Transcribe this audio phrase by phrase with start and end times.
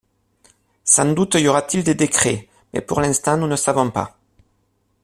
[0.83, 4.17] Sans doute y aura-t-il des décrets, mais pour l’instant nous ne savons pas.